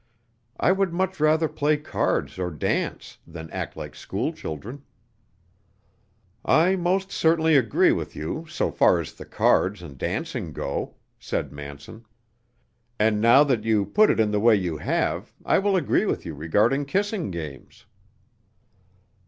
[0.59, 4.81] I would much rather play cards or dance than act like school children."
[6.43, 11.51] "I most certainly agree with you, so far as the cards and dancing go," said
[11.51, 12.07] Manson,
[12.97, 16.25] "and now that you put it in the way you have, I will agree with
[16.25, 17.85] you regarding kissing games."